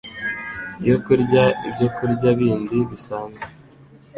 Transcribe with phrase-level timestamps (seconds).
[0.87, 3.45] yo kurya ibyokurya bindi bisanzwe.